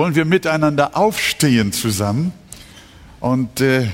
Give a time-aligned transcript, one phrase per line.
[0.00, 2.32] wollen wir miteinander aufstehen zusammen
[3.20, 3.86] und äh,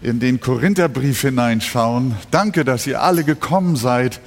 [0.00, 2.14] in den Korintherbrief hineinschauen.
[2.30, 4.20] Danke, dass ihr alle gekommen seid,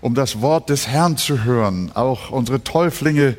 [0.00, 1.92] um das Wort des Herrn zu hören.
[1.94, 3.36] Auch unsere Täuflinge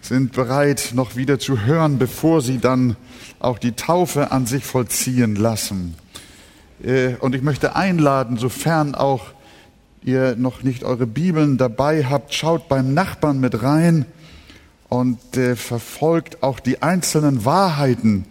[0.00, 2.96] sind bereit, noch wieder zu hören, bevor sie dann
[3.38, 5.94] auch die Taufe an sich vollziehen lassen.
[6.82, 9.26] Äh, und ich möchte einladen, sofern auch
[10.02, 14.06] ihr noch nicht eure Bibeln dabei habt, schaut beim Nachbarn mit rein
[14.92, 18.26] und äh, verfolgt auch die einzelnen Wahrheiten,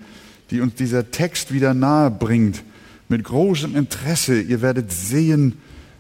[0.52, 2.64] die uns dieser Text wieder nahe bringt,
[3.10, 4.40] mit großem Interesse.
[4.40, 5.58] Ihr werdet sehen,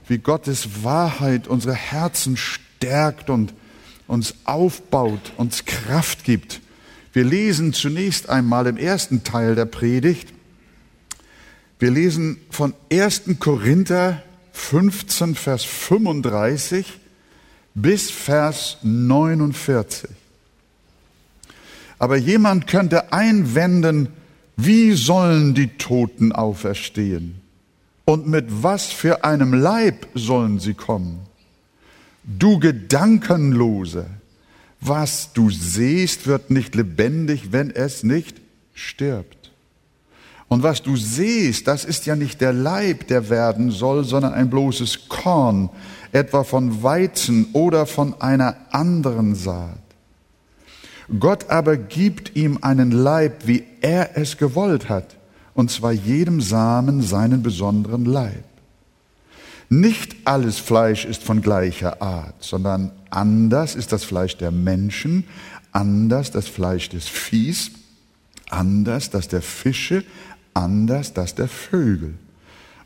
[0.07, 3.55] wie Gottes Wahrheit unsere Herzen stärkt und
[4.05, 6.61] uns aufbaut, uns Kraft gibt.
[7.11, 10.31] Wir lesen zunächst einmal im ersten Teil der Predigt,
[11.79, 13.23] wir lesen von 1.
[13.39, 14.21] Korinther
[14.51, 16.85] 15, Vers 35
[17.73, 20.20] bis Vers 49.
[22.01, 24.09] Aber jemand könnte einwenden,
[24.57, 27.35] wie sollen die Toten auferstehen?
[28.05, 31.19] Und mit was für einem Leib sollen sie kommen?
[32.23, 34.07] Du Gedankenlose,
[34.79, 38.41] was du siehst, wird nicht lebendig, wenn es nicht
[38.73, 39.51] stirbt.
[40.47, 44.49] Und was du siehst, das ist ja nicht der Leib, der werden soll, sondern ein
[44.49, 45.69] bloßes Korn,
[46.11, 49.90] etwa von Weizen oder von einer anderen Saat.
[51.19, 55.17] Gott aber gibt ihm einen Leib, wie er es gewollt hat,
[55.53, 58.45] und zwar jedem Samen seinen besonderen Leib.
[59.69, 65.25] Nicht alles Fleisch ist von gleicher Art, sondern anders ist das Fleisch der Menschen,
[65.71, 67.71] anders das Fleisch des Viehs,
[68.49, 70.03] anders das der Fische,
[70.53, 72.15] anders das der Vögel.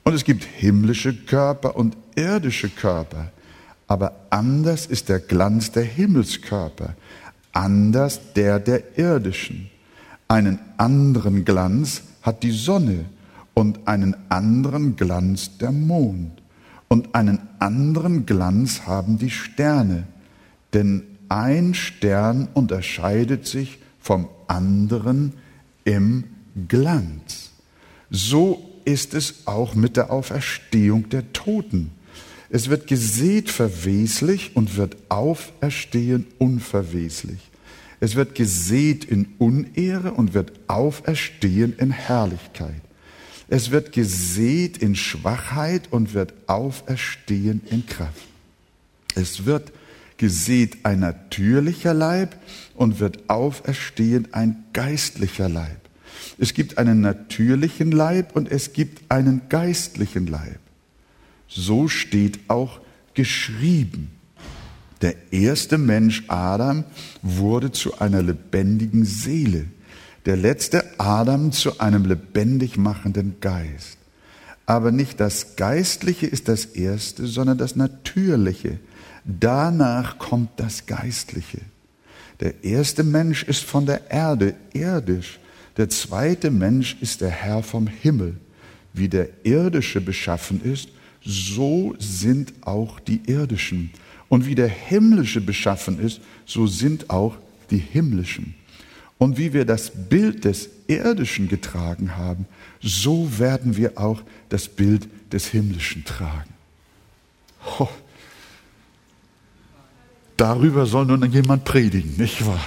[0.04, 3.32] Und es gibt himmlische Körper und irdische Körper,
[3.88, 6.96] aber anders ist der Glanz der Himmelskörper
[7.56, 9.70] anders der der irdischen.
[10.28, 13.06] Einen anderen Glanz hat die Sonne
[13.54, 16.42] und einen anderen Glanz der Mond
[16.88, 20.08] und einen anderen Glanz haben die Sterne,
[20.74, 25.34] denn ein Stern unterscheidet sich vom anderen
[25.84, 26.26] im
[26.68, 27.52] Glanz.
[28.10, 31.92] So ist es auch mit der Auferstehung der Toten.
[32.50, 37.50] Es wird gesät verweslich und wird auferstehen unverweslich.
[38.06, 42.84] Es wird gesät in Unehre und wird auferstehen in Herrlichkeit.
[43.48, 48.22] Es wird gesät in Schwachheit und wird auferstehen in Kraft.
[49.16, 49.72] Es wird
[50.18, 52.40] gesät ein natürlicher Leib
[52.76, 55.82] und wird auferstehen ein geistlicher Leib.
[56.38, 60.60] Es gibt einen natürlichen Leib und es gibt einen geistlichen Leib.
[61.48, 62.82] So steht auch
[63.16, 64.15] geschrieben.
[65.02, 66.84] Der erste Mensch Adam
[67.22, 69.66] wurde zu einer lebendigen Seele,
[70.26, 73.98] der letzte Adam zu einem lebendig machenden Geist.
[74.66, 78.80] Aber nicht das Geistliche ist das Erste, sondern das Natürliche.
[79.24, 81.60] Danach kommt das Geistliche.
[82.40, 85.40] Der erste Mensch ist von der Erde, irdisch.
[85.78, 88.38] Der zweite Mensch ist der Herr vom Himmel.
[88.94, 90.90] Wie der irdische beschaffen ist,
[91.22, 93.92] so sind auch die irdischen.
[94.30, 97.38] Und wie der himmlische beschaffen ist, so sind auch
[97.70, 98.56] die himmlischen.
[99.18, 102.46] Und wie wir das Bild des irdischen getragen haben,
[102.82, 106.54] so werden wir auch das Bild des himmlischen tragen.
[107.80, 107.88] Oh.
[110.38, 112.64] Darüber soll nun jemand predigen, nicht wahr?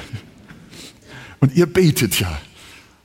[1.41, 2.41] Und ihr betet ja.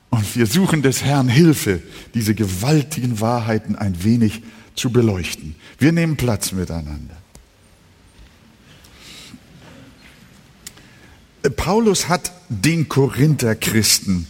[0.09, 1.81] Und wir suchen des Herrn Hilfe,
[2.13, 4.41] diese gewaltigen Wahrheiten ein wenig
[4.75, 5.55] zu beleuchten.
[5.79, 7.17] Wir nehmen Platz miteinander.
[11.49, 14.27] Paulus hat den Korinther-Christen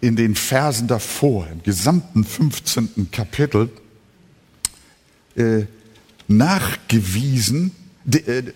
[0.00, 3.10] in den Versen davor, im gesamten 15.
[3.10, 3.70] Kapitel,
[5.34, 5.64] äh,
[6.28, 7.72] nachgewiesen,
[8.04, 8.52] die, äh,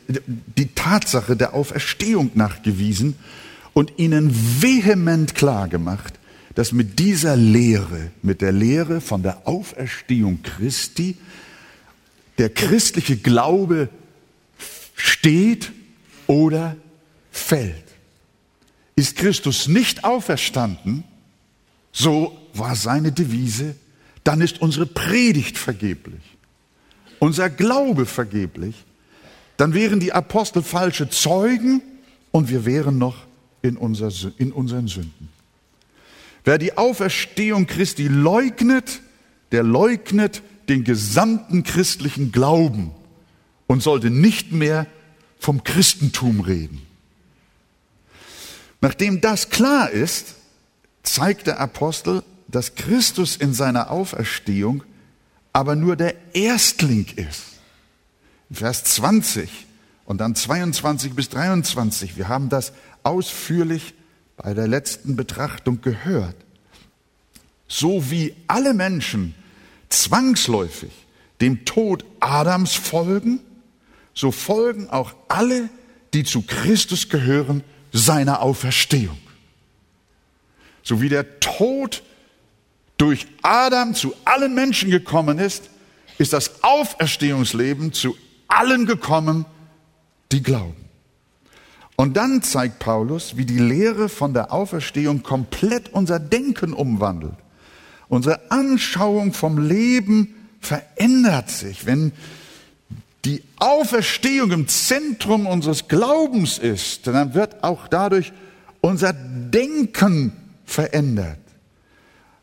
[0.56, 3.16] die Tatsache der Auferstehung nachgewiesen
[3.72, 4.30] und ihnen
[4.60, 6.14] vehement klargemacht,
[6.54, 11.16] dass mit dieser Lehre, mit der Lehre von der Auferstehung Christi,
[12.36, 13.88] der christliche Glaube
[14.94, 15.72] steht
[16.26, 16.76] oder
[17.38, 17.84] fällt.
[18.96, 21.04] Ist Christus nicht auferstanden,
[21.92, 23.74] so war seine Devise,
[24.24, 26.22] dann ist unsere Predigt vergeblich,
[27.18, 28.74] unser Glaube vergeblich,
[29.56, 31.82] dann wären die Apostel falsche Zeugen
[32.30, 33.16] und wir wären noch
[33.62, 35.28] in, unser, in unseren Sünden.
[36.44, 39.00] Wer die Auferstehung Christi leugnet,
[39.52, 42.90] der leugnet den gesamten christlichen Glauben
[43.66, 44.86] und sollte nicht mehr
[45.38, 46.87] vom Christentum reden.
[48.80, 50.34] Nachdem das klar ist,
[51.02, 54.84] zeigt der Apostel, dass Christus in seiner Auferstehung
[55.52, 57.42] aber nur der Erstling ist.
[58.50, 59.50] Vers 20
[60.04, 62.72] und dann 22 bis 23, wir haben das
[63.02, 63.94] ausführlich
[64.36, 66.36] bei der letzten Betrachtung gehört.
[67.66, 69.34] So wie alle Menschen
[69.88, 70.92] zwangsläufig
[71.40, 73.40] dem Tod Adams folgen,
[74.14, 75.68] so folgen auch alle,
[76.14, 79.18] die zu Christus gehören, seiner Auferstehung.
[80.82, 82.02] So wie der Tod
[82.96, 85.70] durch Adam zu allen Menschen gekommen ist,
[86.18, 88.16] ist das Auferstehungsleben zu
[88.48, 89.44] allen gekommen,
[90.32, 90.88] die glauben.
[91.96, 97.34] Und dann zeigt Paulus, wie die Lehre von der Auferstehung komplett unser Denken umwandelt.
[98.08, 101.86] Unsere Anschauung vom Leben verändert sich.
[101.86, 102.12] Wenn
[103.28, 108.32] die Auferstehung im Zentrum unseres Glaubens ist, dann wird auch dadurch
[108.80, 110.32] unser Denken
[110.64, 111.38] verändert.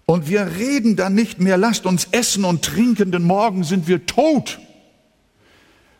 [0.06, 4.06] Und wir reden dann nicht mehr, lasst uns essen und trinken, denn morgen sind wir
[4.06, 4.60] tot,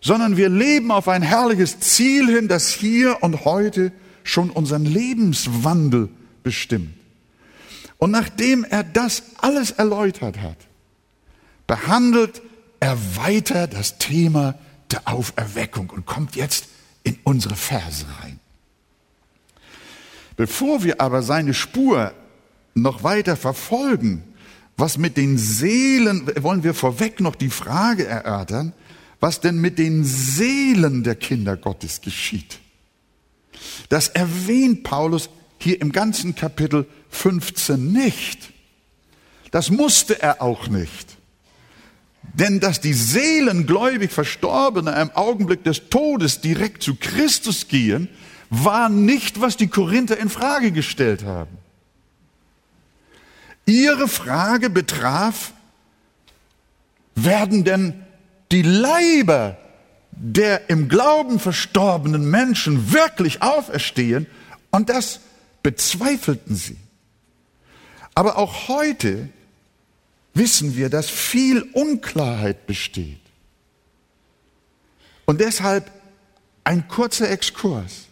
[0.02, 3.92] sondern wir leben auf ein herrliches Ziel hin, das hier und heute
[4.24, 6.10] schon unseren Lebenswandel
[6.44, 6.94] bestimmt.
[7.98, 10.58] Und nachdem er das alles erläutert hat,
[11.66, 12.44] behandelt
[12.80, 14.54] er weiter das Thema
[14.92, 16.66] der Auferweckung und kommt jetzt
[17.04, 18.40] in unsere Verse rein.
[20.38, 22.14] Bevor wir aber seine Spur
[22.74, 24.24] noch weiter verfolgen,
[24.78, 28.74] was mit den Seelen, wollen wir vorweg noch die Frage erörtern,
[29.22, 32.60] was denn mit den Seelen der Kinder Gottes geschieht.
[33.88, 38.52] Das erwähnt Paulus hier im ganzen Kapitel 15 nicht.
[39.52, 41.15] Das musste er auch nicht.
[42.36, 48.10] Denn dass die Seelen gläubig Verstorbene im Augenblick des Todes direkt zu Christus gehen,
[48.50, 51.58] war nicht, was die Korinther in Frage gestellt haben.
[53.66, 55.54] Ihre Frage betraf,
[57.16, 58.06] werden denn
[58.52, 59.58] die Leiber
[60.12, 64.28] der im Glauben verstorbenen Menschen wirklich auferstehen?
[64.72, 65.22] Und das
[65.64, 66.78] bezweifelten sie.
[68.14, 69.30] Aber auch heute
[70.36, 73.20] wissen wir, dass viel Unklarheit besteht.
[75.26, 75.92] Und deshalb
[76.64, 78.06] ein kurzer Exkurs.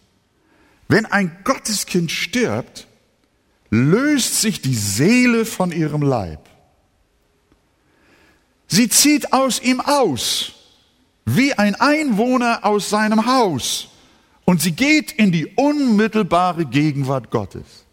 [0.88, 2.86] Wenn ein Gotteskind stirbt,
[3.70, 6.48] löst sich die Seele von ihrem Leib.
[8.66, 10.52] Sie zieht aus ihm aus,
[11.24, 13.88] wie ein Einwohner aus seinem Haus,
[14.44, 17.83] und sie geht in die unmittelbare Gegenwart Gottes.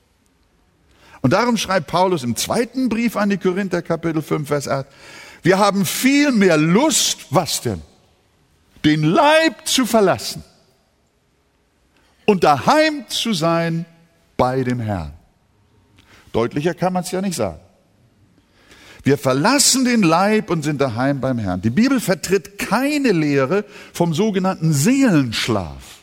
[1.21, 4.87] Und darum schreibt Paulus im zweiten Brief an die Korinther Kapitel 5, Vers 8,
[5.43, 7.81] wir haben viel mehr Lust, was denn?
[8.83, 10.43] Den Leib zu verlassen
[12.25, 13.85] und daheim zu sein
[14.37, 15.13] bei dem Herrn.
[16.31, 17.59] Deutlicher kann man es ja nicht sagen.
[19.03, 21.61] Wir verlassen den Leib und sind daheim beim Herrn.
[21.61, 26.00] Die Bibel vertritt keine Lehre vom sogenannten Seelenschlaf.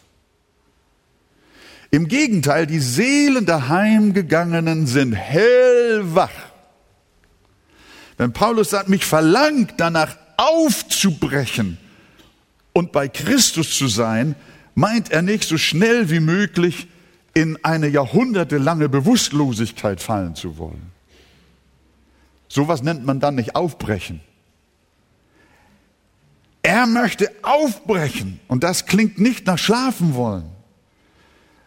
[1.90, 6.30] Im Gegenteil, die Seelen daheimgegangenen sind hellwach.
[8.18, 11.78] Wenn Paulus sagt, mich verlangt danach aufzubrechen
[12.72, 14.34] und bei Christus zu sein,
[14.74, 16.88] meint er nicht so schnell wie möglich
[17.32, 20.92] in eine jahrhundertelange Bewusstlosigkeit fallen zu wollen.
[22.48, 24.20] Sowas nennt man dann nicht aufbrechen.
[26.62, 30.50] Er möchte aufbrechen und das klingt nicht nach schlafen wollen,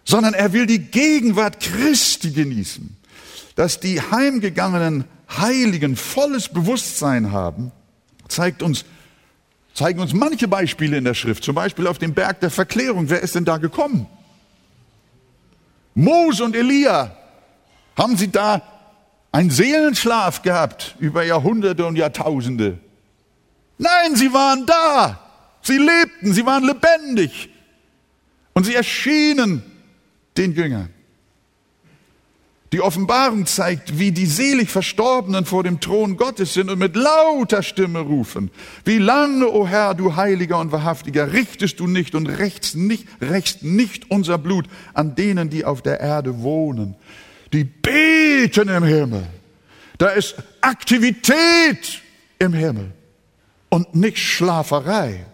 [0.03, 2.97] sondern er will die Gegenwart Christi genießen,
[3.55, 7.71] dass die heimgegangenen Heiligen volles Bewusstsein haben,
[8.27, 8.85] zeigt uns,
[9.73, 13.09] zeigen uns manche Beispiele in der Schrift, zum Beispiel auf dem Berg der Verklärung.
[13.09, 14.07] Wer ist denn da gekommen?
[15.93, 17.15] Mose und Elia,
[17.95, 18.61] haben sie da
[19.31, 22.79] einen Seelenschlaf gehabt über Jahrhunderte und Jahrtausende?
[23.77, 25.19] Nein, sie waren da.
[25.61, 27.49] Sie lebten, sie waren lebendig.
[28.53, 29.63] Und sie erschienen
[30.37, 30.89] den Jüngern.
[32.71, 37.63] Die Offenbarung zeigt, wie die selig Verstorbenen vor dem Thron Gottes sind und mit lauter
[37.63, 38.49] Stimme rufen.
[38.85, 43.07] Wie lange, o oh Herr, du Heiliger und Wahrhaftiger, richtest du nicht und rächst nicht,
[43.19, 46.95] rächst nicht unser Blut an denen, die auf der Erde wohnen.
[47.51, 49.27] Die beten im Himmel.
[49.97, 52.01] Da ist Aktivität
[52.39, 52.91] im Himmel
[53.67, 55.25] und nicht Schlaferei.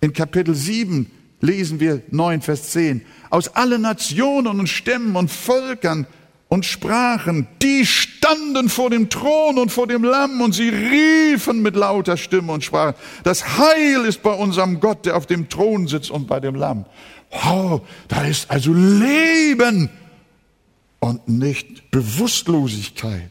[0.00, 1.10] In Kapitel 7
[1.40, 3.02] lesen wir 9, Vers 10.
[3.30, 6.06] Aus allen Nationen und Stämmen und Völkern
[6.48, 11.76] und sprachen, die standen vor dem Thron und vor dem Lamm und sie riefen mit
[11.76, 16.10] lauter Stimme und sprachen, das Heil ist bei unserem Gott, der auf dem Thron sitzt
[16.10, 16.86] und bei dem Lamm.
[17.30, 19.90] Oh, da ist also Leben
[20.98, 23.30] und nicht Bewusstlosigkeit.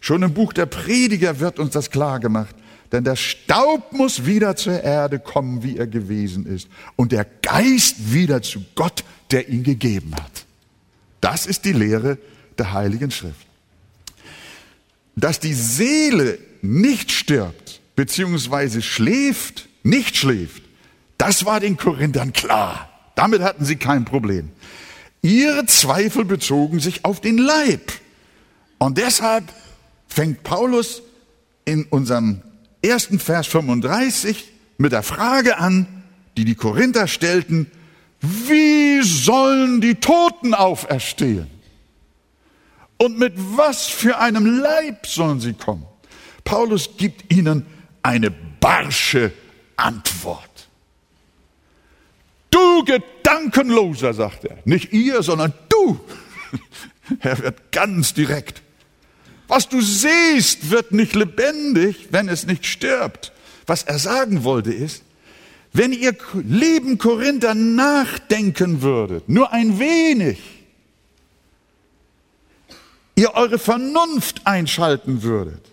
[0.00, 2.54] Schon im Buch der Prediger wird uns das klar gemacht.
[2.92, 6.68] Denn der Staub muss wieder zur Erde kommen, wie er gewesen ist.
[6.94, 10.44] Und der Geist wieder zu Gott, der ihn gegeben hat.
[11.22, 12.18] Das ist die Lehre
[12.58, 13.46] der Heiligen Schrift.
[15.16, 20.62] Dass die Seele nicht stirbt, beziehungsweise schläft, nicht schläft,
[21.16, 22.90] das war den Korinthern klar.
[23.14, 24.50] Damit hatten sie kein Problem.
[25.22, 27.92] Ihre Zweifel bezogen sich auf den Leib.
[28.78, 29.44] Und deshalb
[30.08, 31.02] fängt Paulus
[31.64, 32.42] in unserem
[32.82, 34.44] ersten Vers 35
[34.78, 35.86] mit der Frage an,
[36.36, 37.70] die die Korinther stellten,
[38.20, 41.48] wie sollen die Toten auferstehen?
[42.98, 45.86] Und mit was für einem Leib sollen sie kommen?
[46.44, 47.66] Paulus gibt ihnen
[48.02, 49.32] eine barsche
[49.76, 50.68] Antwort.
[52.50, 54.58] Du Gedankenloser, sagt er.
[54.64, 56.00] Nicht ihr, sondern du.
[57.20, 58.62] Er wird ganz direkt.
[59.52, 63.32] Was du siehst, wird nicht lebendig, wenn es nicht stirbt.
[63.66, 65.02] Was er sagen wollte ist,
[65.74, 70.38] wenn ihr lieben Korinther nachdenken würdet, nur ein wenig,
[73.14, 75.66] ihr eure Vernunft einschalten würdet,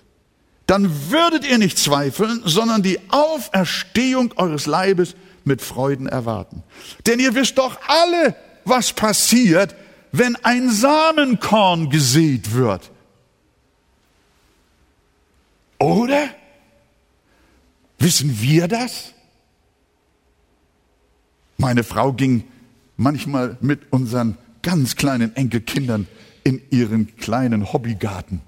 [0.67, 6.63] dann würdet ihr nicht zweifeln, sondern die Auferstehung eures Leibes mit Freuden erwarten.
[7.07, 9.73] Denn ihr wisst doch alle, was passiert,
[10.11, 12.91] wenn ein Samenkorn gesät wird.
[15.79, 16.29] Oder?
[17.97, 19.13] Wissen wir das?
[21.57, 22.43] Meine Frau ging
[22.95, 26.07] manchmal mit unseren ganz kleinen Enkelkindern
[26.43, 28.41] in ihren kleinen Hobbygarten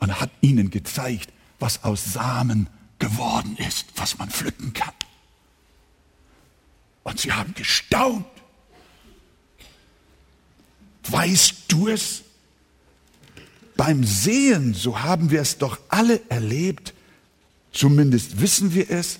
[0.00, 2.68] und hat ihnen gezeigt, was aus Samen
[2.98, 4.94] geworden ist, was man pflücken kann.
[7.04, 8.26] Und sie haben gestaunt.
[11.08, 12.22] Weißt du es?
[13.76, 16.94] Beim Sehen, so haben wir es doch alle erlebt,
[17.72, 19.18] zumindest wissen wir es,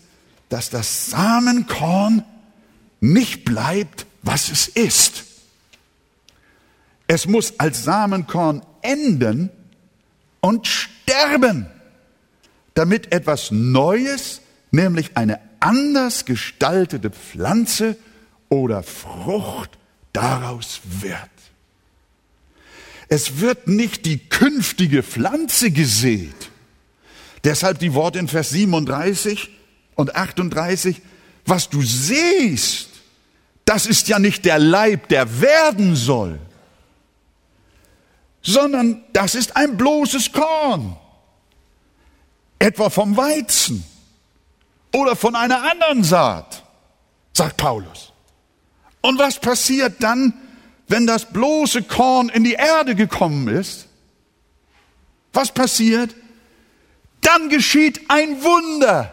[0.49, 2.25] dass das Samenkorn
[3.01, 5.25] nicht bleibt, was es ist.
[7.07, 9.51] Es muss als Samenkorn enden
[10.41, 11.67] und sterben,
[12.75, 17.97] damit etwas Neues, nämlich eine anders gestaltete Pflanze
[18.49, 19.79] oder Frucht
[20.13, 21.34] daraus wird.
[23.09, 26.51] Es wird nicht die künftige Pflanze gesät.
[27.45, 29.51] Deshalb die Worte in Vers 37
[29.95, 31.03] und 38,
[31.45, 32.89] was du siehst,
[33.65, 36.39] das ist ja nicht der Leib, der werden soll,
[38.43, 40.97] sondern das ist ein bloßes Korn,
[42.59, 43.85] etwa vom Weizen
[44.95, 46.63] oder von einer anderen Saat,
[47.33, 48.13] sagt Paulus.
[49.01, 50.33] Und was passiert dann,
[50.89, 53.89] wenn das bloße Korn in die Erde gekommen ist?
[55.33, 56.15] Was passiert?
[57.21, 59.13] Dann geschieht ein Wunder.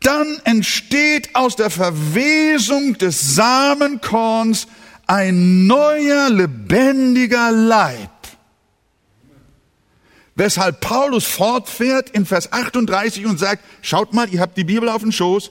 [0.00, 4.66] Dann entsteht aus der Verwesung des Samenkorns
[5.06, 8.10] ein neuer, lebendiger Leib.
[10.34, 15.02] Weshalb Paulus fortfährt in Vers 38 und sagt, schaut mal, ihr habt die Bibel auf
[15.02, 15.50] dem Schoß.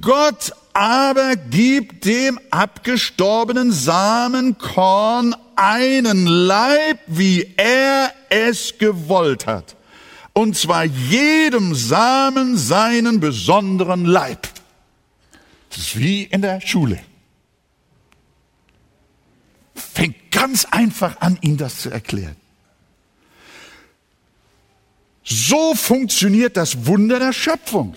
[0.00, 9.76] Gott aber gibt dem abgestorbenen Samenkorn einen Leib, wie er es gewollt hat.
[10.34, 14.48] Und zwar jedem Samen seinen besonderen Leib.
[15.70, 16.98] Das ist wie in der Schule.
[19.74, 22.36] Fängt ganz einfach an, ihm das zu erklären.
[25.24, 27.94] So funktioniert das Wunder der Schöpfung.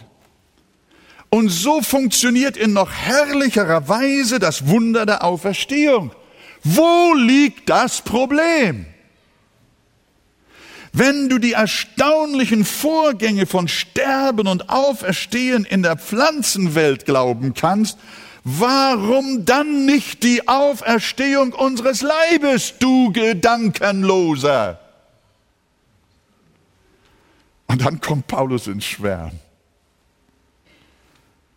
[1.36, 6.12] Und so funktioniert in noch herrlicherer Weise das Wunder der Auferstehung.
[6.63, 8.86] Wo liegt das Problem?
[10.94, 17.98] Wenn du die erstaunlichen Vorgänge von Sterben und Auferstehen in der Pflanzenwelt glauben kannst,
[18.46, 24.80] warum dann nicht die Auferstehung unseres Leibes, du Gedankenloser?
[27.68, 29.45] Und dann kommt Paulus ins Schwärmen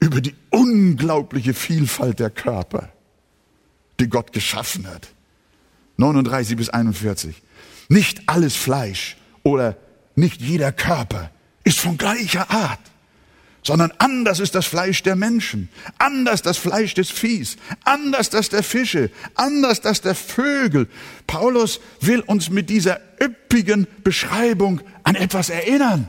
[0.01, 2.91] über die unglaubliche Vielfalt der Körper,
[4.01, 5.09] die Gott geschaffen hat.
[5.97, 7.43] 39 bis 41.
[7.89, 9.77] Nicht alles Fleisch oder
[10.15, 11.31] nicht jeder Körper
[11.65, 12.81] ist von gleicher Art,
[13.63, 18.63] sondern anders ist das Fleisch der Menschen, anders das Fleisch des Viehs, anders das der
[18.63, 20.89] Fische, anders das der Vögel.
[21.27, 26.09] Paulus will uns mit dieser üppigen Beschreibung an etwas erinnern.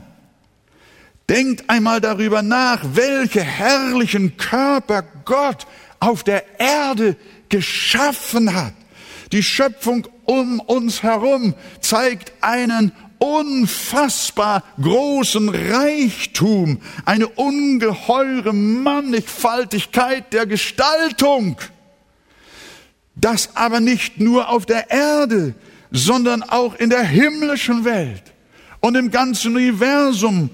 [1.30, 5.64] Denkt einmal darüber nach, welche herrlichen Körper Gott
[6.00, 7.14] auf der Erde
[7.48, 8.74] geschaffen hat.
[9.30, 21.58] Die Schöpfung um uns herum zeigt einen unfassbar großen Reichtum, eine ungeheure Mannigfaltigkeit der Gestaltung.
[23.14, 25.54] Das aber nicht nur auf der Erde,
[25.92, 28.24] sondern auch in der himmlischen Welt
[28.80, 30.50] und im ganzen Universum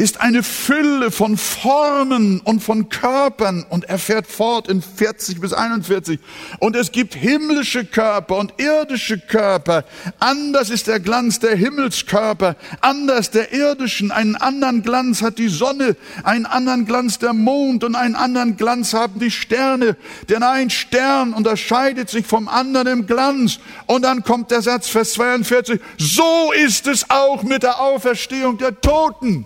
[0.00, 5.52] ist eine Fülle von Formen und von Körpern und er fährt fort in 40 bis
[5.52, 6.18] 41.
[6.58, 9.84] Und es gibt himmlische Körper und irdische Körper.
[10.18, 14.10] Anders ist der Glanz der Himmelskörper, anders der irdischen.
[14.10, 18.94] Einen anderen Glanz hat die Sonne, einen anderen Glanz der Mond und einen anderen Glanz
[18.94, 19.98] haben die Sterne.
[20.30, 23.58] Denn ein Stern unterscheidet sich vom anderen im Glanz.
[23.84, 25.78] Und dann kommt der Satz Vers 42.
[25.98, 29.44] So ist es auch mit der Auferstehung der Toten.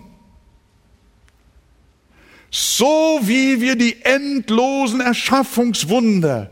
[2.51, 6.51] So wie wir die endlosen Erschaffungswunder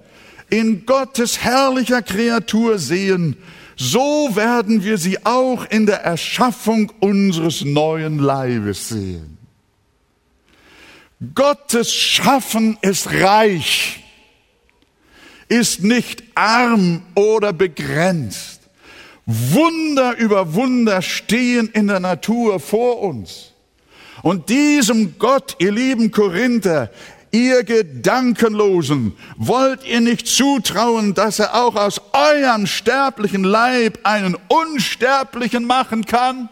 [0.50, 3.38] in Gottes herrlicher Kreatur sehen,
[3.76, 9.38] so werden wir sie auch in der Erschaffung unseres neuen Leibes sehen.
[11.34, 14.04] Gottes Schaffen ist reich,
[15.48, 18.60] ist nicht arm oder begrenzt.
[19.26, 23.53] Wunder über Wunder stehen in der Natur vor uns.
[24.24, 26.90] Und diesem Gott, ihr lieben Korinther,
[27.32, 35.66] ihr Gedankenlosen, wollt ihr nicht zutrauen, dass er auch aus eurem sterblichen Leib einen unsterblichen
[35.66, 36.48] machen kann?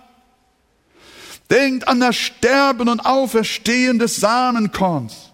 [1.50, 5.32] Denkt an das Sterben und Auferstehen des Samenkorns,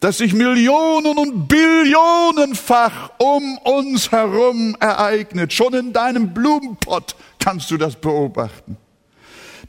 [0.00, 5.52] das sich Millionen und Billionenfach um uns herum ereignet.
[5.52, 8.76] Schon in deinem Blumenpott kannst du das beobachten.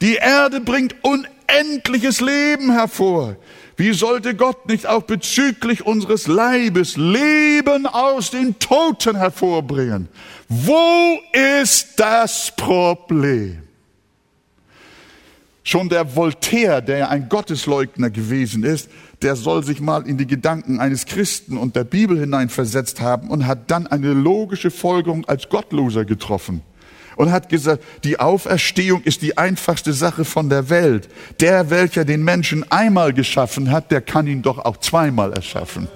[0.00, 3.36] Die Erde bringt unendlich endliches Leben hervor.
[3.76, 10.08] Wie sollte Gott nicht auch bezüglich unseres Leibes Leben aus den Toten hervorbringen?
[10.48, 13.62] Wo ist das Problem?
[15.62, 18.88] Schon der Voltaire, der ja ein Gottesleugner gewesen ist,
[19.20, 23.46] der soll sich mal in die Gedanken eines Christen und der Bibel hineinversetzt haben und
[23.46, 26.62] hat dann eine logische Folgerung als Gottloser getroffen
[27.16, 31.08] und hat gesagt, die Auferstehung ist die einfachste Sache von der Welt.
[31.40, 35.88] Der, welcher den Menschen einmal geschaffen hat, der kann ihn doch auch zweimal erschaffen.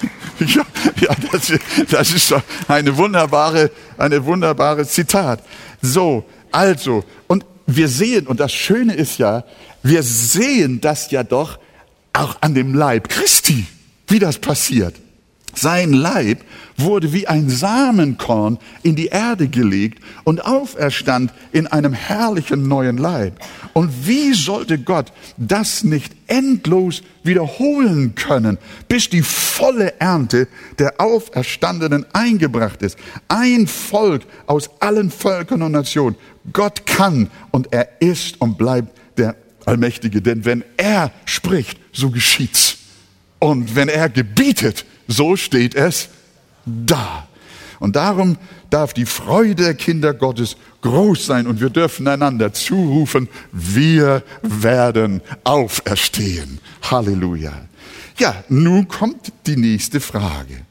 [0.38, 0.62] Ja,
[1.00, 1.52] ja das,
[1.90, 5.42] das ist doch eine wunderbare, eine wunderbare Zitat.
[5.82, 9.42] So, also, und wir sehen, und das Schöne ist ja,
[9.82, 11.58] wir sehen das ja doch
[12.12, 13.66] auch an dem Leib Christi,
[14.06, 14.94] wie das passiert.
[15.54, 16.44] Sein Leib
[16.76, 23.38] wurde wie ein Samenkorn in die Erde gelegt und auferstand in einem herrlichen neuen Leib.
[23.72, 32.06] Und wie sollte Gott das nicht endlos wiederholen können, bis die volle Ernte der Auferstandenen
[32.12, 32.96] eingebracht ist?
[33.26, 36.16] Ein Volk aus allen Völkern und Nationen.
[36.52, 39.34] Gott kann und er ist und bleibt der
[39.64, 40.22] Allmächtige.
[40.22, 42.78] Denn wenn er spricht, so geschieht's.
[43.38, 46.08] Und wenn er gebietet, so steht es
[46.64, 47.26] da.
[47.80, 48.36] Und darum
[48.70, 55.22] darf die Freude der Kinder Gottes groß sein und wir dürfen einander zurufen, wir werden
[55.44, 56.60] auferstehen.
[56.82, 57.52] Halleluja.
[58.18, 60.62] Ja, nun kommt die nächste Frage.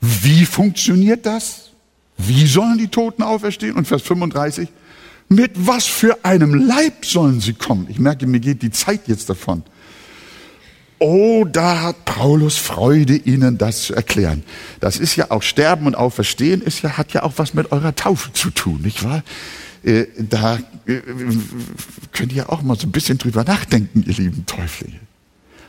[0.00, 1.70] Wie funktioniert das?
[2.16, 3.74] Wie sollen die Toten auferstehen?
[3.74, 4.68] Und Vers 35,
[5.28, 7.86] mit was für einem Leib sollen sie kommen?
[7.88, 9.62] Ich merke, mir geht die Zeit jetzt davon.
[10.98, 14.44] Oh, da hat Paulus Freude, Ihnen das zu erklären.
[14.80, 17.94] Das ist ja auch Sterben und Auferstehen, ist ja, hat ja auch was mit eurer
[17.94, 19.22] Taufe zu tun, nicht wahr?
[19.82, 21.00] Äh, da äh,
[22.12, 25.00] könnt ihr auch mal so ein bisschen drüber nachdenken, ihr lieben Täuflinge.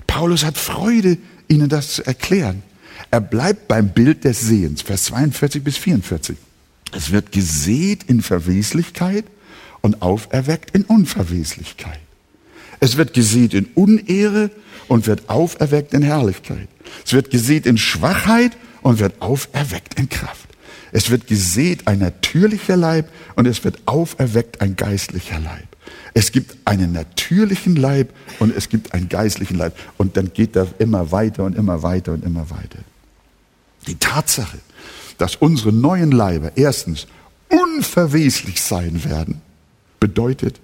[0.07, 2.63] Paulus hat Freude, Ihnen das zu erklären.
[3.11, 6.37] Er bleibt beim Bild des Sehens, Vers 42 bis 44.
[6.91, 9.25] Es wird gesät in Verweslichkeit
[9.81, 11.99] und auferweckt in Unverweslichkeit.
[12.79, 14.51] Es wird gesät in Unehre
[14.87, 16.67] und wird auferweckt in Herrlichkeit.
[17.05, 20.47] Es wird gesät in Schwachheit und wird auferweckt in Kraft.
[20.91, 25.67] Es wird gesät ein natürlicher Leib und es wird auferweckt ein geistlicher Leib.
[26.13, 29.77] Es gibt einen natürlichen Leib und es gibt einen geistlichen Leib.
[29.97, 32.79] Und dann geht das immer weiter und immer weiter und immer weiter.
[33.87, 34.59] Die Tatsache,
[35.17, 37.07] dass unsere neuen Leiber erstens
[37.49, 39.41] unverweslich sein werden,
[39.99, 40.61] bedeutet,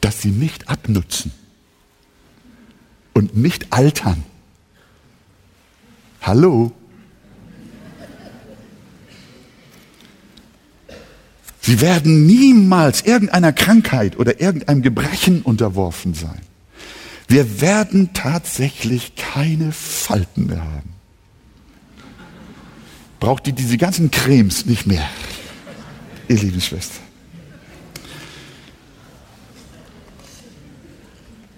[0.00, 1.32] dass sie nicht abnutzen
[3.14, 4.24] und nicht altern.
[6.20, 6.72] Hallo?
[11.60, 16.40] Sie werden niemals irgendeiner Krankheit oder irgendeinem Gebrechen unterworfen sein.
[17.28, 20.92] Wir werden tatsächlich keine Falten mehr haben.
[23.20, 25.08] Braucht ihr diese ganzen Cremes nicht mehr,
[26.28, 27.04] ihr lieben Schwestern.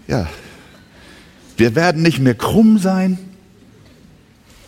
[0.07, 0.29] Ja,
[1.57, 3.19] wir werden nicht mehr krumm sein.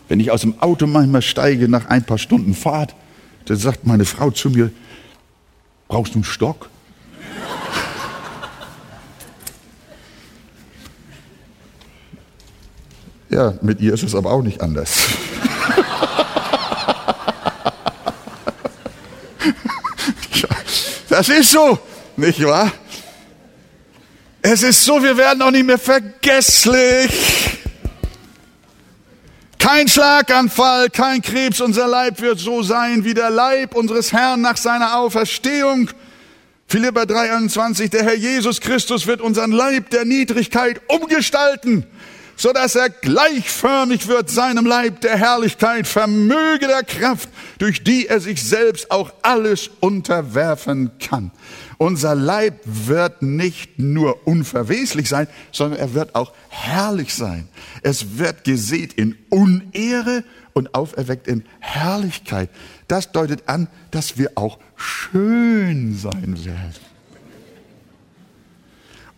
[0.08, 2.94] Wenn ich aus dem Auto manchmal steige nach ein paar Stunden Fahrt,
[3.46, 4.70] dann sagt meine Frau zu mir,
[5.88, 6.68] Brauchst du einen Stock?
[13.28, 15.08] Ja, mit ihr ist es aber auch nicht anders.
[21.08, 21.76] das ist so,
[22.16, 22.70] nicht wahr?
[24.48, 27.10] Es ist so, wir werden auch nicht mehr vergesslich.
[29.58, 34.56] Kein Schlaganfall, kein Krebs, unser Leib wird so sein wie der Leib unseres Herrn nach
[34.56, 35.90] seiner Auferstehung.
[36.68, 41.84] Philippa 3,21, der Herr Jesus Christus wird unseren Leib der Niedrigkeit umgestalten,
[42.36, 47.28] so dass er gleichförmig wird seinem Leib der Herrlichkeit, Vermöge der Kraft,
[47.58, 51.32] durch die er sich selbst auch alles unterwerfen kann.
[51.78, 57.48] Unser Leib wird nicht nur unverweslich sein, sondern er wird auch herrlich sein.
[57.82, 62.48] Es wird gesät in Unehre und auferweckt in Herrlichkeit.
[62.88, 66.86] Das deutet an, dass wir auch schön sein werden.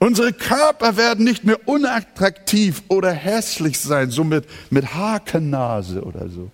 [0.01, 6.51] Unsere Körper werden nicht mehr unattraktiv oder hässlich sein, so mit, mit Hakennase oder so.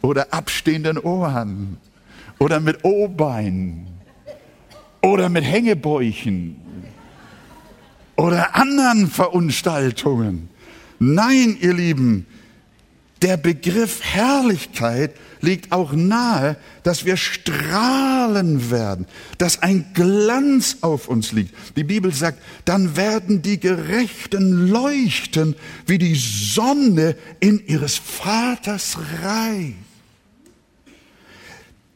[0.00, 1.78] Oder abstehenden Ohren.
[2.38, 3.91] Oder mit O-Beinen
[5.02, 6.56] oder mit Hängebäuchen
[8.16, 10.48] oder anderen Verunstaltungen.
[10.98, 12.26] Nein, ihr Lieben,
[13.22, 19.06] der Begriff Herrlichkeit liegt auch nahe, dass wir strahlen werden,
[19.38, 21.54] dass ein Glanz auf uns liegt.
[21.76, 29.74] Die Bibel sagt, dann werden die Gerechten leuchten wie die Sonne in ihres Vaters Reich.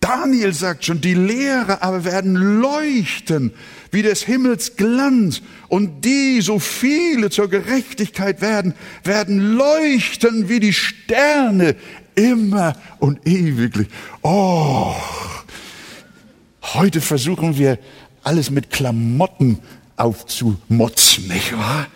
[0.07, 3.53] Daniel sagt schon, die Lehrer aber werden leuchten
[3.91, 5.43] wie des Himmels Glanz.
[5.67, 11.75] Und die, so viele zur Gerechtigkeit werden, werden leuchten wie die Sterne
[12.15, 13.89] immer und ewiglich.
[14.23, 14.95] Oh,
[16.63, 17.79] heute versuchen wir
[18.23, 19.59] alles mit Klamotten
[19.97, 21.89] aufzumotzen, nicht wahr?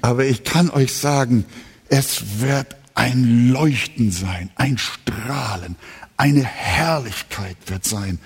[0.00, 1.44] Aber ich kann euch sagen,
[1.88, 5.76] es wird ein Leuchten sein, ein Strahlen,
[6.22, 8.20] eine Herrlichkeit wird sein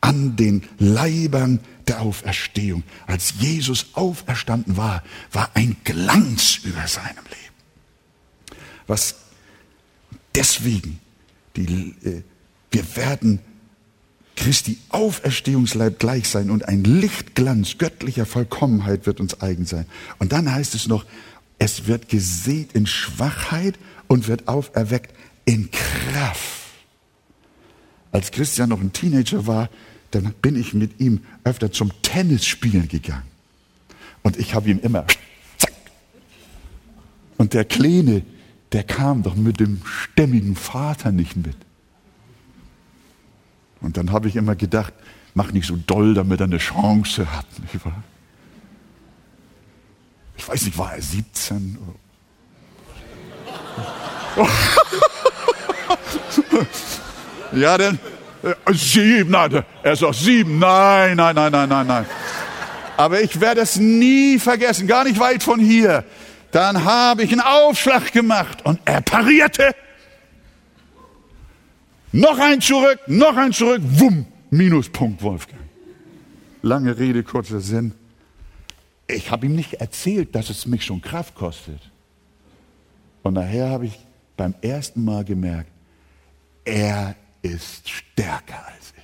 [0.00, 2.82] an den Leibern der Auferstehung.
[3.06, 8.58] Als Jesus auferstanden war, war ein Glanz über seinem Leben.
[8.88, 9.14] Was
[10.34, 10.98] deswegen,
[11.54, 12.22] die, äh,
[12.72, 13.38] wir werden
[14.34, 19.86] Christi Auferstehungsleib gleich sein und ein Lichtglanz göttlicher Vollkommenheit wird uns eigen sein.
[20.18, 21.04] Und dann heißt es noch,
[21.60, 23.78] es wird gesät in Schwachheit
[24.08, 26.55] und wird auferweckt in Kraft
[28.16, 29.68] als Christian noch ein Teenager war,
[30.10, 33.26] dann bin ich mit ihm öfter zum Tennisspielen gegangen.
[34.22, 35.04] Und ich habe ihm immer,
[35.58, 35.74] zack.
[37.36, 38.22] Und der Kleine,
[38.72, 41.56] der kam doch mit dem stämmigen Vater nicht mit.
[43.82, 44.94] Und dann habe ich immer gedacht,
[45.34, 47.44] mach nicht so doll, damit er eine Chance hat.
[50.38, 51.76] Ich weiß nicht, war er 17?
[57.52, 57.98] Ja, denn
[58.42, 62.06] äh, sieben, nein, er sagt sieben, nein, nein, nein, nein, nein, nein.
[62.96, 66.04] Aber ich werde es nie vergessen, gar nicht weit von hier.
[66.52, 69.74] Dann habe ich einen Aufschlag gemacht und er parierte.
[72.12, 75.60] Noch ein zurück, noch ein zurück, wumm, Minuspunkt Wolfgang.
[76.62, 77.92] Lange Rede, kurzer Sinn.
[79.06, 81.80] Ich habe ihm nicht erzählt, dass es mich schon Kraft kostet.
[83.22, 83.98] Und nachher habe ich
[84.36, 85.70] beim ersten Mal gemerkt,
[86.64, 87.14] er
[87.46, 89.02] ist stärker als ich.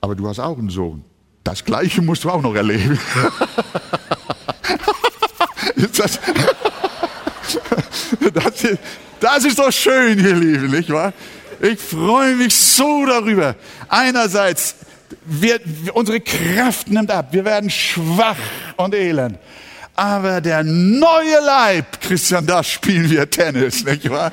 [0.00, 1.04] Aber du hast auch einen Sohn.
[1.42, 2.98] Das Gleiche musst du auch noch erleben.
[5.76, 6.18] das,
[8.32, 8.66] das,
[9.20, 11.12] das ist doch schön, ihr Lieben, nicht wahr?
[11.60, 13.56] Ich freue mich so darüber.
[13.88, 14.76] Einerseits,
[15.24, 15.60] wir,
[15.94, 18.36] unsere Kraft nimmt ab, wir werden schwach
[18.76, 19.38] und elend.
[19.96, 24.32] Aber der neue Leib, Christian, da spielen wir Tennis, nicht wahr?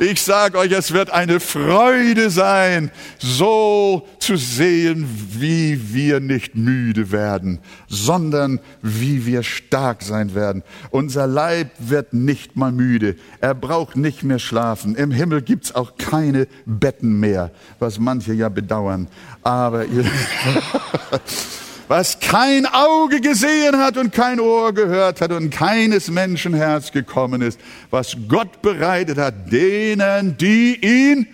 [0.00, 7.12] Ich sage euch, es wird eine Freude sein, so zu sehen, wie wir nicht müde
[7.12, 10.64] werden, sondern wie wir stark sein werden.
[10.90, 13.14] Unser Leib wird nicht mal müde.
[13.40, 14.96] Er braucht nicht mehr schlafen.
[14.96, 19.06] Im Himmel gibt's auch keine Betten mehr, was manche ja bedauern.
[19.44, 20.04] Aber ihr
[21.90, 27.42] was kein Auge gesehen hat und kein Ohr gehört hat und keines Menschen Herz gekommen
[27.42, 27.58] ist,
[27.90, 31.26] was Gott bereitet hat, denen, die ihn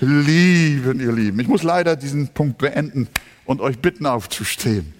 [0.00, 1.40] lieben, ihr Lieben.
[1.40, 3.08] Ich muss leider diesen Punkt beenden
[3.46, 4.92] und euch bitten aufzustehen.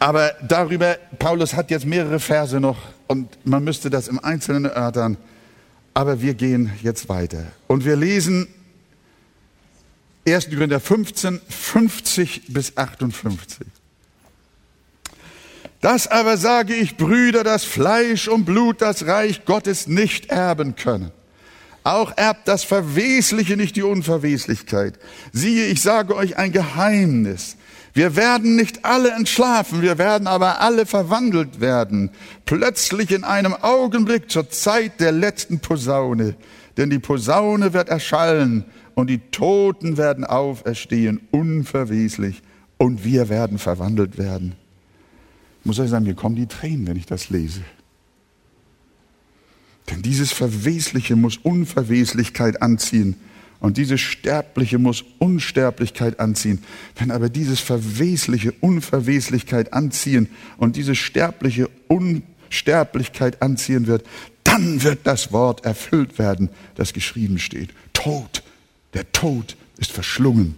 [0.00, 5.18] Aber darüber, Paulus hat jetzt mehrere Verse noch und man müsste das im Einzelnen erörtern.
[5.94, 7.44] Aber wir gehen jetzt weiter.
[7.68, 8.48] Und wir lesen
[10.26, 10.48] 1.
[10.50, 13.66] Korinther 15, 50 bis 58.
[15.80, 21.10] Das aber sage ich, Brüder, dass Fleisch und Blut das Reich Gottes nicht erben können.
[21.82, 24.98] Auch erbt das Verwesliche nicht die Unverweslichkeit.
[25.32, 27.56] Siehe, ich sage euch ein Geheimnis.
[27.92, 32.10] Wir werden nicht alle entschlafen, wir werden aber alle verwandelt werden.
[32.46, 36.34] Plötzlich in einem Augenblick zur Zeit der letzten Posaune.
[36.78, 42.42] Denn die Posaune wird erschallen und die Toten werden auferstehen, unverweslich,
[42.76, 44.54] und wir werden verwandelt werden.
[45.60, 47.62] Ich muss euch sagen, mir kommen die Tränen, wenn ich das lese.
[49.90, 53.16] Denn dieses Verwesliche muss Unverweslichkeit anziehen
[53.60, 56.62] und dieses Sterbliche muss Unsterblichkeit anziehen.
[56.96, 60.28] Wenn aber dieses Verwesliche Unverweslichkeit anziehen
[60.58, 64.04] und dieses Sterbliche Unsterblichkeit anziehen wird,
[64.44, 67.70] dann wird das Wort erfüllt werden, das geschrieben steht.
[67.92, 68.43] Tod,
[68.94, 70.54] der Tod ist verschlungen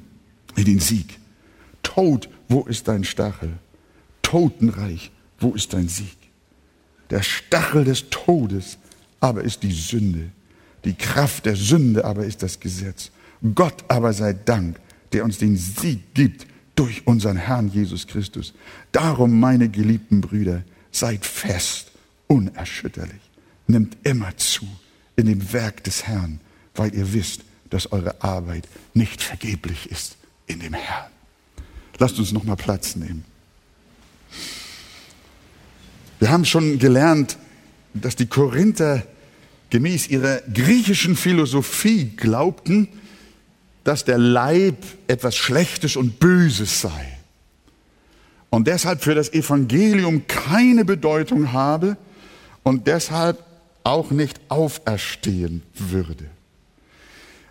[0.57, 1.19] in den Sieg.
[1.83, 3.55] Tod, wo ist dein Stachel?
[4.23, 6.17] Totenreich, wo ist dein Sieg?
[7.11, 8.79] Der Stachel des Todes
[9.21, 10.31] aber ist die Sünde.
[10.85, 13.11] Die Kraft der Sünde aber ist das Gesetz.
[13.55, 14.79] Gott aber sei Dank,
[15.13, 18.53] der uns den Sieg gibt durch unseren Herrn Jesus Christus.
[18.93, 21.93] Darum, meine geliebten Brüder, seid fest,
[22.27, 23.21] unerschütterlich.
[23.67, 24.67] Nimmt immer zu
[25.17, 26.41] in dem Werk des Herrn,
[26.75, 31.11] weil ihr wisst, dass eure Arbeit nicht vergeblich ist in dem Herrn.
[31.99, 33.25] Lasst uns noch mal Platz nehmen.
[36.19, 37.37] Wir haben schon gelernt,
[37.95, 39.03] dass die Korinther
[39.71, 42.89] gemäß ihrer griechischen Philosophie glaubten,
[43.85, 44.77] dass der Leib
[45.07, 47.17] etwas Schlechtes und Böses sei
[48.51, 51.97] und deshalb für das Evangelium keine Bedeutung habe
[52.63, 53.45] und deshalb
[53.85, 56.31] auch nicht auferstehen würde.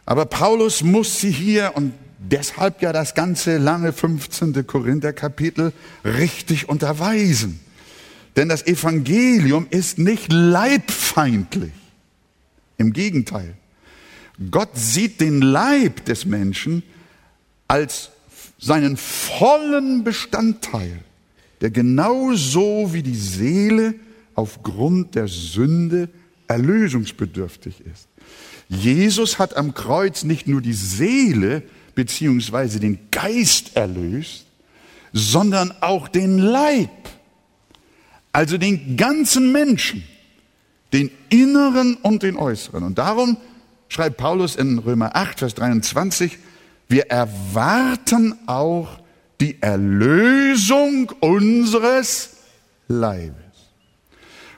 [0.06, 4.66] Aber Paulus muss sie hier und deshalb ja das ganze lange 15.
[4.66, 7.60] Korinther-Kapitel richtig unterweisen.
[8.36, 11.72] Denn das Evangelium ist nicht leibfeindlich.
[12.78, 13.56] Im Gegenteil.
[14.52, 16.84] Gott sieht den Leib des Menschen
[17.68, 18.12] als
[18.60, 21.00] seinen vollen Bestandteil,
[21.62, 23.96] der genauso wie die Seele
[24.34, 26.10] aufgrund der Sünde
[26.48, 28.08] erlösungsbedürftig ist.
[28.68, 34.46] Jesus hat am Kreuz nicht nur die Seele beziehungsweise den Geist erlöst,
[35.14, 36.90] sondern auch den Leib,
[38.32, 40.04] also den ganzen Menschen,
[40.92, 42.84] den inneren und den äußeren.
[42.84, 43.38] Und darum
[43.88, 46.38] schreibt Paulus in Römer 8, Vers 23,
[46.90, 49.00] wir erwarten auch
[49.40, 52.32] die Erlösung unseres
[52.88, 53.36] Leibes.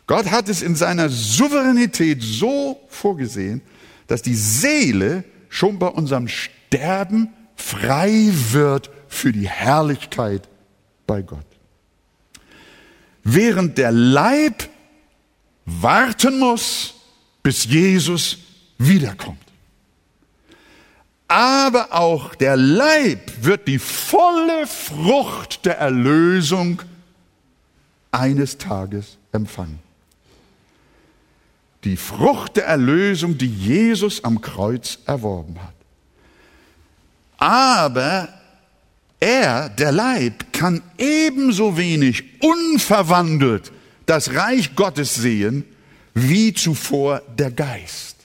[0.07, 3.61] Gott hat es in seiner Souveränität so vorgesehen,
[4.07, 10.47] dass die Seele schon bei unserem Sterben frei wird für die Herrlichkeit
[11.05, 11.45] bei Gott.
[13.23, 14.69] Während der Leib
[15.65, 16.93] warten muss,
[17.43, 18.37] bis Jesus
[18.77, 19.39] wiederkommt.
[21.27, 26.81] Aber auch der Leib wird die volle Frucht der Erlösung
[28.11, 29.86] eines Tages empfangen
[31.87, 35.73] die Frucht der Erlösung, die Jesus am Kreuz erworben hat.
[37.37, 38.27] Aber
[39.19, 43.71] er, der Leib, kann ebenso wenig unverwandelt
[44.05, 45.63] das Reich Gottes sehen,
[46.13, 48.17] wie zuvor der Geist.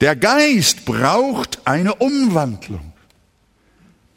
[0.00, 2.92] Der Geist braucht eine Umwandlung,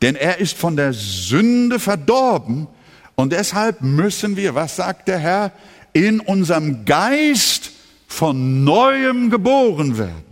[0.01, 2.67] denn er ist von der Sünde verdorben
[3.15, 5.51] und deshalb müssen wir, was sagt der Herr,
[5.97, 7.71] in unserem Geist
[8.07, 10.23] von neuem geboren werden.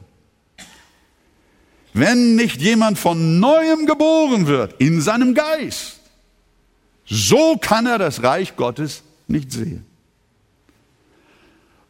[1.91, 5.99] Wenn nicht jemand von neuem geboren wird in seinem Geist,
[7.07, 9.85] So kann er das Reich Gottes nicht sehen.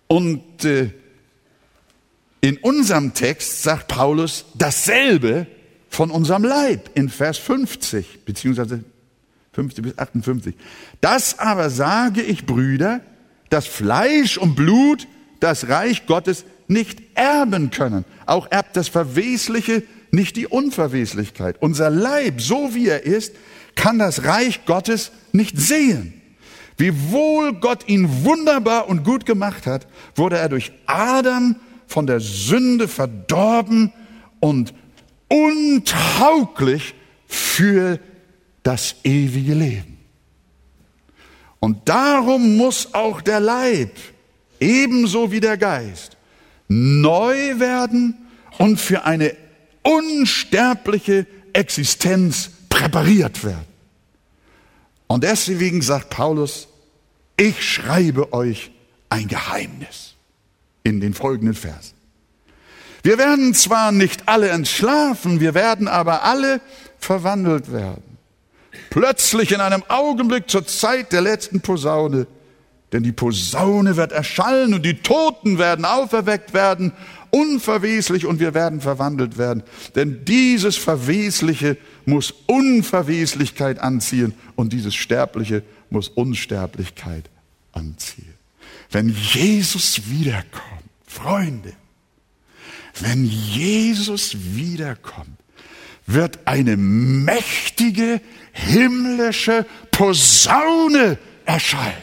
[0.07, 0.91] Und äh,
[2.41, 5.47] in unserem Text sagt Paulus dasselbe
[5.89, 8.83] von unserem Leib in Vers 50 beziehungsweise
[9.53, 10.55] 50 bis 58.
[10.99, 13.01] Das aber sage ich, Brüder,
[13.55, 15.07] dass Fleisch und Blut
[15.39, 18.03] das Reich Gottes nicht erben können.
[18.25, 21.55] Auch erbt das Verwesliche nicht die Unverweslichkeit.
[21.61, 23.33] Unser Leib, so wie er ist,
[23.75, 26.21] kann das Reich Gottes nicht sehen.
[26.77, 31.55] Wiewohl Gott ihn wunderbar und gut gemacht hat, wurde er durch Adam
[31.87, 33.93] von der Sünde verdorben
[34.41, 34.73] und
[35.29, 36.93] untauglich
[37.25, 38.01] für
[38.63, 39.94] das ewige Leben.
[41.65, 43.89] Und darum muss auch der Leib,
[44.59, 46.15] ebenso wie der Geist,
[46.67, 48.15] neu werden
[48.59, 49.35] und für eine
[49.81, 53.65] unsterbliche Existenz präpariert werden.
[55.07, 56.67] Und deswegen sagt Paulus,
[57.35, 58.69] ich schreibe euch
[59.09, 60.13] ein Geheimnis
[60.83, 61.95] in den folgenden Versen.
[63.01, 66.61] Wir werden zwar nicht alle entschlafen, wir werden aber alle
[66.99, 68.14] verwandelt werden.
[68.95, 72.27] Plötzlich in einem Augenblick zur Zeit der letzten Posaune,
[72.93, 76.93] denn die Posaune wird erschallen und die Toten werden auferweckt werden,
[77.29, 79.63] unverweslich und wir werden verwandelt werden.
[79.95, 87.29] Denn dieses Verwesliche muss Unverweslichkeit anziehen und dieses Sterbliche muss Unsterblichkeit
[87.73, 88.33] anziehen.
[88.91, 91.73] Wenn Jesus wiederkommt, Freunde,
[93.01, 95.37] wenn Jesus wiederkommt,
[96.05, 101.93] wird eine mächtige himmlische Posaune erschallen.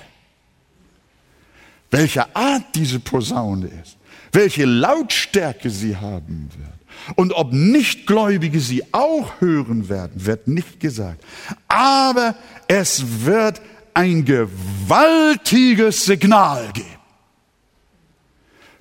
[1.91, 3.97] Welche Art diese Posaune ist,
[4.33, 11.23] welche Lautstärke sie haben wird und ob Nichtgläubige sie auch hören werden, wird nicht gesagt.
[11.69, 12.35] Aber
[12.69, 13.61] es wird
[13.95, 16.87] ein gewaltiges Signal geben.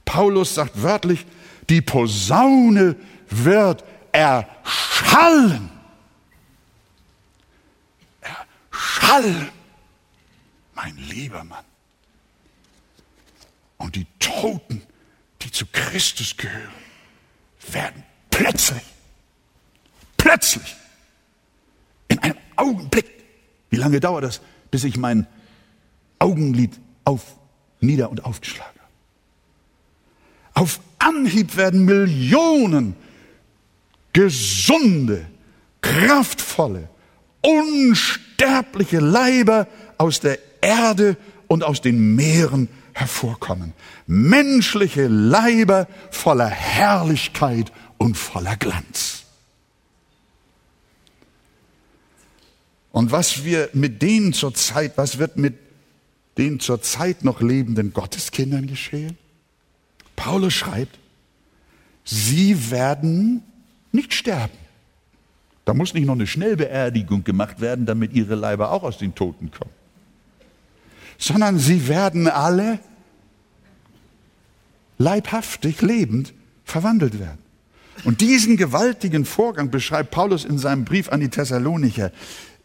[0.05, 1.25] Paulus sagt wörtlich,
[1.69, 2.95] die Posaune
[3.29, 5.69] wird erschallen.
[8.71, 9.49] Erschallen,
[10.73, 11.65] mein lieber Mann.
[13.77, 14.83] Und die Toten,
[15.41, 16.69] die zu Christus gehören,
[17.71, 18.83] werden plötzlich,
[20.17, 20.75] plötzlich,
[22.07, 23.05] in einem Augenblick,
[23.69, 25.27] wie lange dauert das, bis ich mein
[26.19, 27.37] Augenlid auf,
[27.79, 28.81] nieder und aufgeschlagen habe?
[30.53, 32.95] Auf Anhieb werden Millionen
[34.13, 35.27] gesunde,
[35.81, 36.89] kraftvolle,
[37.41, 43.73] unsterbliche Leiber aus der Erde und aus den Meeren hervorkommen.
[44.07, 49.23] Menschliche Leiber voller Herrlichkeit und voller Glanz.
[52.91, 55.57] Und was wir mit denen zur Zeit, was wird mit
[56.37, 59.17] den zur Zeit noch lebenden Gotteskindern geschehen?
[60.15, 60.99] Paulus schreibt,
[62.03, 63.43] sie werden
[63.91, 64.57] nicht sterben.
[65.65, 69.51] Da muss nicht noch eine Schnellbeerdigung gemacht werden, damit ihre Leiber auch aus den Toten
[69.51, 69.71] kommen.
[71.17, 72.79] Sondern sie werden alle
[74.97, 76.33] leibhaftig, lebend
[76.65, 77.39] verwandelt werden.
[78.03, 82.11] Und diesen gewaltigen Vorgang beschreibt Paulus in seinem Brief an die Thessalonicher.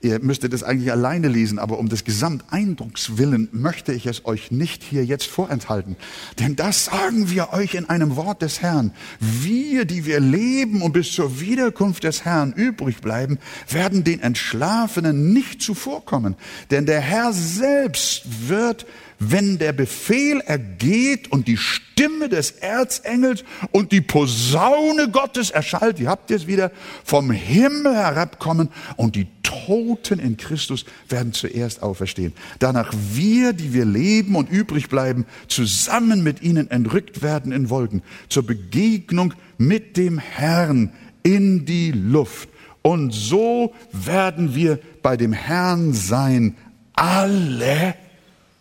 [0.00, 4.50] Ihr müsstet es eigentlich alleine lesen, aber um des Gesamteindrucks willen möchte ich es euch
[4.50, 5.96] nicht hier jetzt vorenthalten.
[6.38, 8.92] Denn das sagen wir euch in einem Wort des Herrn.
[9.20, 15.32] Wir, die wir leben und bis zur Wiederkunft des Herrn übrig bleiben, werden den Entschlafenen
[15.32, 16.36] nicht zuvorkommen.
[16.70, 18.86] Denn der Herr selbst wird
[19.18, 26.08] wenn der Befehl ergeht und die Stimme des Erzengels und die Posaune Gottes erschallt, ihr
[26.08, 26.70] habt jetzt wieder
[27.04, 32.32] vom Himmel herabkommen und die Toten in Christus werden zuerst auferstehen.
[32.58, 38.02] Danach wir, die wir leben und übrig bleiben, zusammen mit ihnen entrückt werden in Wolken
[38.28, 42.48] zur Begegnung mit dem Herrn in die Luft.
[42.82, 46.56] Und so werden wir bei dem Herrn sein
[46.92, 47.94] alle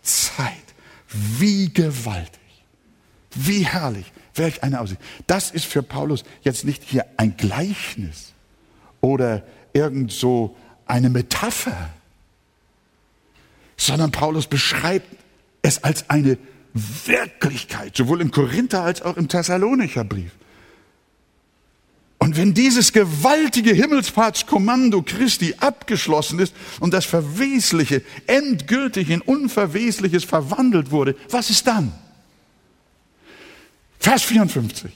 [0.06, 0.54] Zeit.
[1.08, 2.40] Wie gewaltig,
[3.34, 5.02] wie herrlich, welch eine Aussicht.
[5.28, 8.34] Das ist für Paulus jetzt nicht hier ein Gleichnis
[9.02, 11.90] oder irgend so eine Metapher,
[13.78, 15.08] sondern Paulus beschreibt
[15.62, 16.38] es als eine
[16.74, 20.32] Wirklichkeit, sowohl im Korinther als auch im Thessalonicher Brief.
[22.18, 30.92] Und wenn dieses gewaltige Himmelfahrtskommando Christi abgeschlossen ist und das Verwesliche endgültig in Unverwesliches verwandelt
[30.92, 31.94] wurde, was ist dann?
[34.00, 34.92] Vers 54.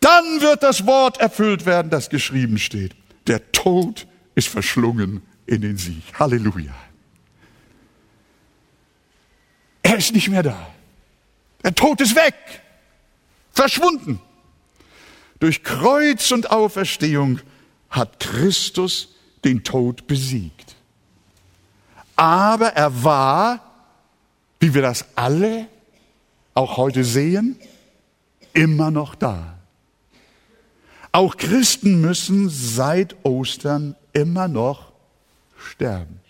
[0.00, 2.96] Dann wird das Wort erfüllt werden, das geschrieben steht.
[3.28, 6.02] Der Tod ist verschlungen in den Sieg.
[6.18, 6.74] Halleluja.
[9.82, 10.66] Er ist nicht mehr da.
[11.62, 12.34] Der Tod ist weg.
[13.52, 14.20] Verschwunden.
[15.42, 17.40] Durch Kreuz und Auferstehung
[17.90, 19.08] hat Christus
[19.44, 20.76] den Tod besiegt.
[22.14, 23.58] Aber er war,
[24.60, 25.66] wie wir das alle
[26.54, 27.56] auch heute sehen,
[28.52, 29.58] immer noch da.
[31.10, 34.92] Auch Christen müssen seit Ostern immer noch
[35.58, 36.20] sterben.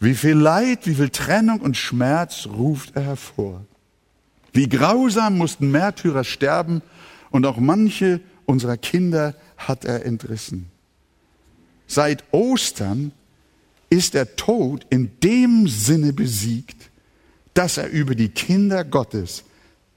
[0.00, 3.64] Wie viel Leid, wie viel Trennung und Schmerz ruft er hervor.
[4.52, 6.82] Wie grausam mussten Märtyrer sterben
[7.32, 10.70] und auch manche unserer Kinder hat er entrissen.
[11.86, 13.12] Seit Ostern
[13.90, 16.90] ist der Tod in dem Sinne besiegt,
[17.54, 19.44] dass er über die Kinder Gottes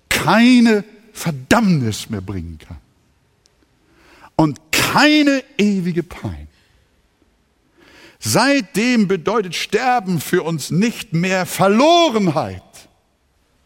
[0.09, 0.83] keine
[1.13, 2.77] Verdammnis mehr bringen kann
[4.35, 6.47] und keine ewige Pein.
[8.19, 12.63] Seitdem bedeutet Sterben für uns nicht mehr Verlorenheit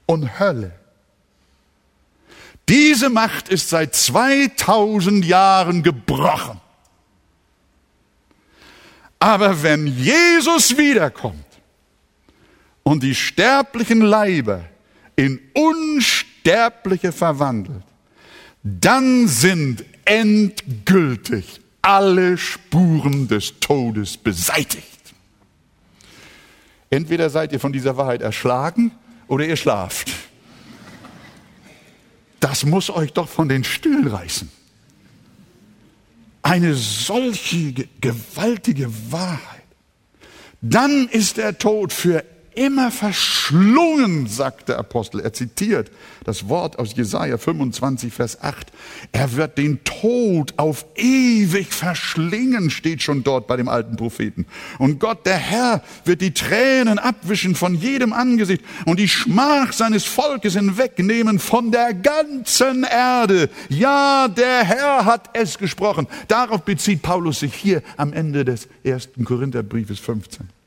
[0.05, 0.78] und Hölle.
[2.70, 6.61] Diese Macht ist seit 2000 Jahren gebrochen.
[9.17, 11.45] Aber wenn Jesus wiederkommt
[12.84, 14.65] und die sterblichen Leiber
[15.15, 17.84] in unsterbliche verwandelt,
[18.63, 24.86] dann sind endgültig alle Spuren des Todes beseitigt.
[26.91, 28.91] Entweder seid ihr von dieser Wahrheit erschlagen
[29.28, 30.28] oder ihr schlaft.
[32.39, 34.49] Das muss euch doch von den Stühlen reißen.
[36.41, 39.63] Eine solche gewaltige Wahrheit.
[40.61, 42.23] Dann ist der Tod für
[42.60, 45.22] immer verschlungen, sagt der Apostel.
[45.22, 45.89] Er zitiert
[46.26, 48.68] das Wort aus Jesaja 25, Vers 8.
[49.14, 54.45] Er wird den Tod auf ewig verschlingen, steht schon dort bei dem alten Propheten.
[54.78, 60.03] Und Gott, der Herr, wird die Tränen abwischen von jedem Angesicht und die Schmach seines
[60.03, 63.49] Volkes hinwegnehmen von der ganzen Erde.
[63.70, 66.07] Ja, der Herr hat es gesprochen.
[66.28, 70.59] Darauf bezieht Paulus sich hier am Ende des ersten Korintherbriefes 15.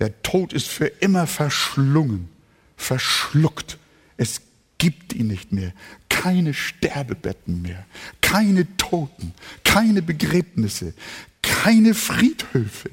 [0.00, 2.28] Der Tod ist für immer verschlungen,
[2.76, 3.78] verschluckt.
[4.16, 4.40] Es
[4.78, 5.72] gibt ihn nicht mehr.
[6.08, 7.86] Keine Sterbebetten mehr,
[8.20, 9.32] keine Toten,
[9.62, 10.94] keine Begräbnisse,
[11.42, 12.90] keine Friedhöfe,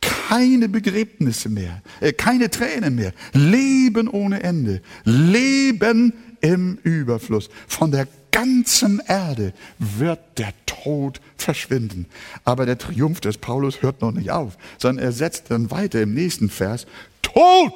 [0.00, 3.12] keine Begräbnisse mehr, äh, keine Tränen mehr.
[3.32, 6.12] Leben ohne Ende, Leben
[6.44, 7.48] im Überfluss.
[7.66, 12.04] Von der ganzen Erde wird der Tod verschwinden.
[12.44, 16.12] Aber der Triumph des Paulus hört noch nicht auf, sondern er setzt dann weiter im
[16.12, 16.86] nächsten Vers,
[17.22, 17.72] Tod!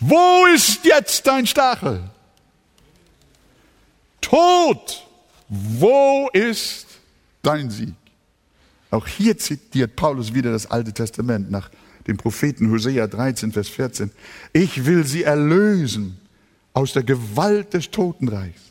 [0.00, 2.10] Wo ist jetzt dein Stachel?
[4.20, 5.06] Tod!
[5.48, 6.86] Wo ist
[7.40, 7.94] dein Sieg?
[8.90, 11.70] Auch hier zitiert Paulus wieder das Alte Testament nach
[12.06, 14.10] dem Propheten Hosea 13, Vers 14.
[14.52, 16.20] Ich will sie erlösen
[16.78, 18.68] aus der Gewalt des Totenreichs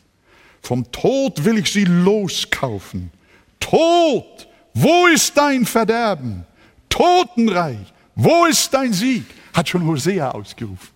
[0.61, 3.11] vom Tod will ich sie loskaufen.
[3.59, 6.45] Tod, wo ist dein Verderben?
[6.89, 9.23] Totenreich, wo ist dein Sieg?
[9.53, 10.89] Hat schon Hosea ausgerufen.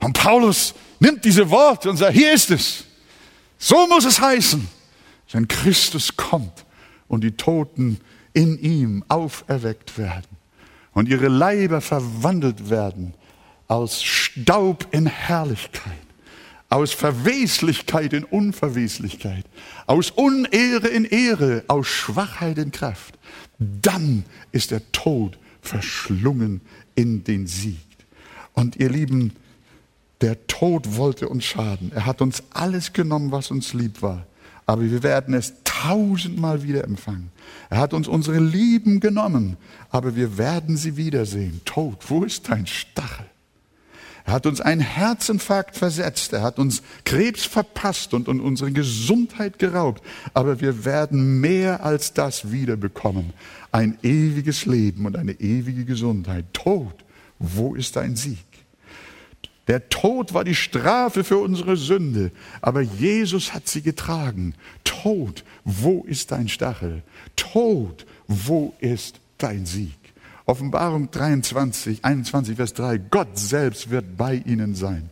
[0.00, 2.84] Und Paulus nimmt diese Worte und sagt, hier ist es.
[3.58, 4.66] So muss es heißen,
[5.32, 6.64] wenn Christus kommt
[7.08, 8.00] und die Toten
[8.32, 10.36] in ihm auferweckt werden
[10.92, 13.14] und ihre Leiber verwandelt werden
[13.68, 16.08] aus Staub in Herrlichkeit
[16.70, 19.44] aus Verweslichkeit in Unverweslichkeit,
[19.86, 23.18] aus Unehre in Ehre, aus Schwachheit in Kraft,
[23.58, 26.60] dann ist der Tod verschlungen
[26.94, 27.78] in den Sieg.
[28.52, 29.32] Und ihr Lieben,
[30.20, 31.90] der Tod wollte uns schaden.
[31.94, 34.26] Er hat uns alles genommen, was uns lieb war.
[34.66, 37.30] Aber wir werden es tausendmal wieder empfangen.
[37.70, 39.56] Er hat uns unsere Lieben genommen,
[39.90, 41.62] aber wir werden sie wiedersehen.
[41.64, 43.26] Tod, wo ist dein Stachel?
[44.28, 46.34] Er hat uns einen Herzinfarkt versetzt.
[46.34, 50.04] Er hat uns Krebs verpasst und, und unsere Gesundheit geraubt.
[50.34, 53.32] Aber wir werden mehr als das wiederbekommen.
[53.72, 56.44] Ein ewiges Leben und eine ewige Gesundheit.
[56.52, 56.92] Tod,
[57.38, 58.44] wo ist dein Sieg?
[59.66, 64.52] Der Tod war die Strafe für unsere Sünde, aber Jesus hat sie getragen.
[64.84, 67.02] Tod, wo ist dein Stachel?
[67.34, 70.07] Tod, wo ist dein Sieg?
[70.48, 72.96] Offenbarung 23, 21, Vers 3.
[73.10, 75.10] Gott selbst wird bei ihnen sein.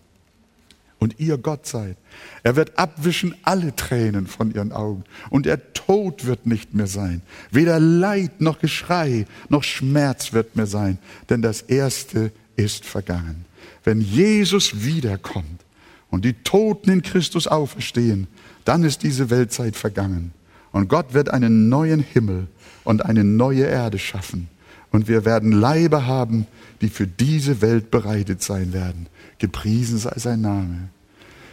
[0.99, 1.99] Und ihr Gott seid.
[2.43, 5.05] Er wird abwischen alle Tränen von ihren Augen.
[5.29, 7.21] Und der Tod wird nicht mehr sein.
[7.51, 10.97] Weder Leid noch Geschrei noch Schmerz wird mehr sein.
[11.29, 13.45] Denn das Erste ist vergangen.
[13.85, 15.67] Wenn Jesus wiederkommt
[16.11, 18.27] und die Toten in Christus auferstehen,
[18.65, 20.33] dann ist diese Weltzeit vergangen.
[20.73, 22.47] Und Gott wird einen neuen Himmel
[22.85, 24.49] und eine neue Erde schaffen
[24.97, 26.47] Und wir werden Leibe haben,
[26.81, 29.09] die für diese Welt bereitet sein werden.
[29.39, 30.89] Gepriesen sei sein Name.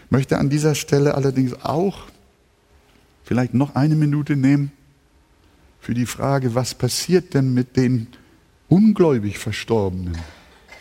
[0.05, 2.05] Ich möchte an dieser Stelle allerdings auch
[3.25, 4.71] vielleicht noch eine Minute nehmen
[5.81, 8.07] für die Frage, was passiert denn mit den
[8.69, 10.17] ungläubig Verstorbenen?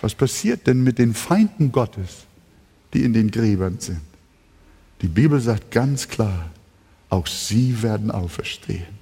[0.00, 2.26] Was passiert denn mit den Feinden Gottes,
[2.94, 4.02] die in den Gräbern sind?
[5.00, 6.48] Die Bibel sagt ganz klar,
[7.08, 9.01] auch sie werden auferstehen.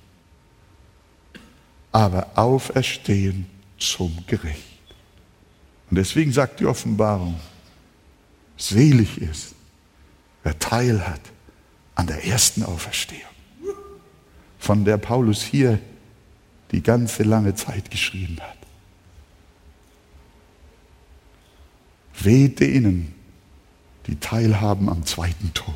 [1.93, 3.47] Aber auferstehen
[3.78, 4.62] zum Gericht.
[5.91, 7.41] Und deswegen sagt die Offenbarung,
[8.57, 9.55] selig ist,
[10.45, 11.20] wer Teil hat
[11.97, 13.22] an der ersten Auferstehung,
[14.59, 15.80] von der Paulus hier
[16.70, 18.57] die ganze lange Zeit geschrieben hat.
[22.22, 23.14] Weht denen,
[24.07, 25.74] die teilhaben am zweiten Tod.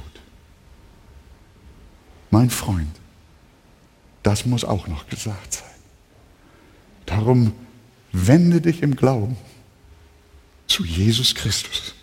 [2.31, 2.95] Mein Freund,
[4.23, 5.74] das muss auch noch gesagt sein.
[7.07, 7.53] Darum
[8.13, 9.37] wende dich im Glauben
[10.67, 11.95] zu Jesus Christus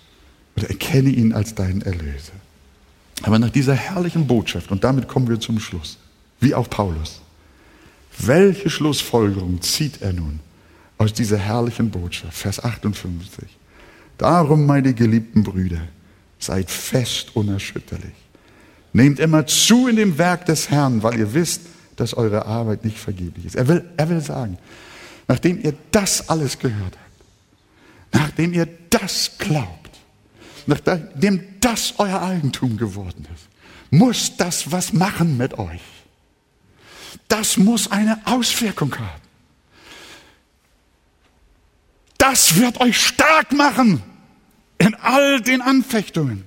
[0.56, 2.34] und erkenne ihn als deinen Erlöser.
[3.24, 5.98] Aber nach dieser herrlichen Botschaft, und damit kommen wir zum Schluss,
[6.40, 7.22] wie auch Paulus,
[8.20, 10.40] welche Schlussfolgerung zieht er nun
[10.98, 12.38] aus dieser herrlichen Botschaft?
[12.38, 13.46] Vers 58.
[14.18, 15.82] Darum, meine geliebten Brüder,
[16.38, 18.14] seid fest unerschütterlich.
[18.94, 21.62] Nehmt immer zu in dem Werk des Herrn, weil ihr wisst,
[21.96, 23.56] dass eure Arbeit nicht vergeblich ist.
[23.56, 24.58] Er will, er will sagen,
[25.28, 29.90] nachdem ihr das alles gehört habt, nachdem ihr das glaubt,
[30.66, 33.48] nachdem das euer Eigentum geworden ist,
[33.92, 35.82] muss das was machen mit euch.
[37.28, 39.22] Das muss eine Auswirkung haben.
[42.18, 44.04] Das wird euch stark machen
[44.78, 46.46] in all den Anfechtungen.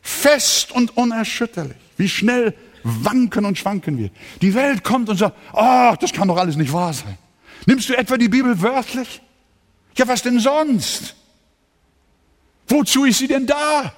[0.00, 1.76] Fest und unerschütterlich.
[1.96, 4.10] Wie schnell wanken und schwanken wir.
[4.40, 7.16] Die Welt kommt und sagt, oh, das kann doch alles nicht wahr sein.
[7.66, 9.22] Nimmst du etwa die Bibel wörtlich?
[9.96, 11.14] Ja, was denn sonst?
[12.68, 13.92] Wozu ist sie denn da?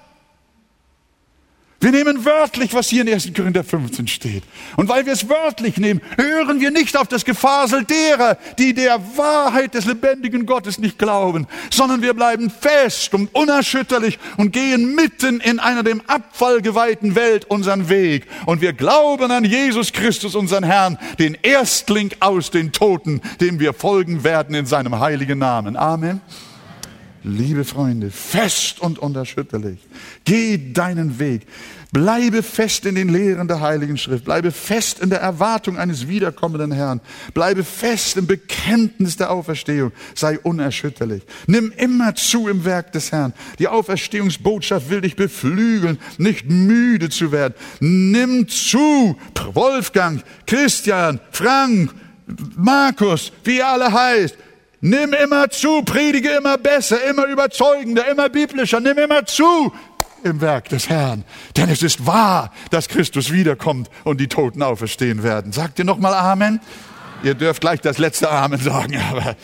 [1.85, 3.35] Wir nehmen wörtlich, was hier in 1.
[3.37, 4.43] Korinther 15 steht.
[4.78, 8.99] Und weil wir es wörtlich nehmen, hören wir nicht auf das Gefasel derer, die der
[9.18, 15.41] Wahrheit des lebendigen Gottes nicht glauben, sondern wir bleiben fest und unerschütterlich und gehen mitten
[15.41, 18.28] in einer dem Abfall geweihten Welt unseren Weg.
[18.47, 23.74] Und wir glauben an Jesus Christus, unseren Herrn, den Erstling aus den Toten, dem wir
[23.74, 25.76] folgen werden in seinem heiligen Namen.
[25.76, 26.22] Amen.
[27.27, 29.79] Liebe Freunde, fest und unerschütterlich.
[30.25, 31.47] Geh deinen Weg.
[31.91, 34.27] Bleibe fest in den Lehren der Heiligen Schrift.
[34.27, 37.01] Bleibe fest in der Erwartung eines wiederkommenden Herrn.
[37.33, 39.93] Bleibe fest im Bekenntnis der Auferstehung.
[40.14, 41.22] Sei unerschütterlich.
[41.47, 43.33] Nimm immer zu im Werk des Herrn.
[43.59, 47.55] Die Auferstehungsbotschaft will dich beflügeln, nicht müde zu werden.
[47.81, 49.16] Nimm zu.
[49.55, 51.95] Wolfgang, Christian, Frank,
[52.57, 54.37] Markus, wie ihr alle heißt.
[54.87, 59.72] Nimm immer zu, predige immer besser, immer überzeugender, immer biblischer, nimm immer zu
[60.22, 61.24] im Werk des Herrn.
[61.57, 65.53] Denn es ist wahr, dass Christus wiederkommt und die Toten auferstehen werden.
[65.53, 66.61] Sagt ihr nochmal Amen?
[67.22, 69.37] Ihr dürft gleich das letzte Amen sagen, aber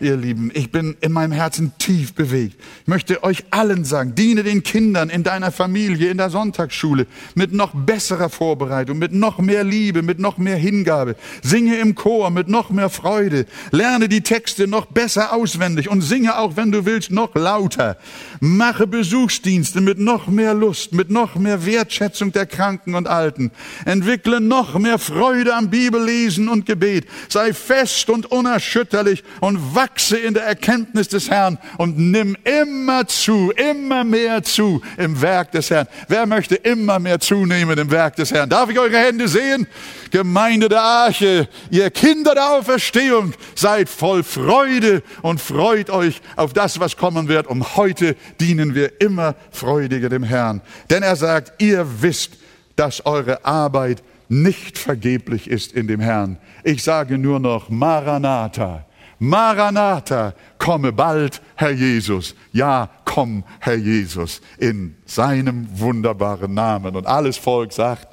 [0.00, 2.56] ihr Lieben, ich bin in meinem Herzen tief bewegt.
[2.82, 7.52] Ich möchte euch allen sagen, diene den Kindern in deiner Familie, in der Sonntagsschule mit
[7.52, 11.16] noch besserer Vorbereitung, mit noch mehr Liebe, mit noch mehr Hingabe.
[11.42, 13.46] Singe im Chor mit noch mehr Freude.
[13.72, 17.96] Lerne die Texte noch besser auswendig und singe auch, wenn du willst, noch lauter.
[18.40, 23.50] Mache Besuchsdienste mit noch mehr Lust, mit noch mehr Wertschätzung der Kranken und Alten.
[23.84, 27.06] Entwickle noch mehr Freude am Bibellesen und Gebet.
[27.28, 33.06] Sei fest und unerschütterlich und wach wachse in der Erkenntnis des Herrn und nimm immer
[33.06, 35.88] zu, immer mehr zu im Werk des Herrn.
[36.08, 38.48] Wer möchte immer mehr zunehmen im Werk des Herrn?
[38.48, 39.66] Darf ich eure Hände sehen?
[40.10, 46.80] Gemeinde der Arche, ihr Kinder der Auferstehung, seid voll Freude und freut euch auf das,
[46.80, 47.46] was kommen wird.
[47.46, 50.60] Und heute dienen wir immer freudiger dem Herrn.
[50.90, 52.32] Denn er sagt, ihr wisst,
[52.76, 56.38] dass eure Arbeit nicht vergeblich ist in dem Herrn.
[56.62, 58.84] Ich sage nur noch Maranatha.
[59.18, 62.34] Maranatha, komme bald, Herr Jesus.
[62.52, 66.94] Ja, komm, Herr Jesus, in seinem wunderbaren Namen.
[66.96, 68.08] Und alles Volk sagt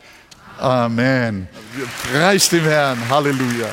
[0.58, 1.48] Amen.
[2.12, 2.98] Preis dem Herrn.
[3.10, 3.68] Halleluja.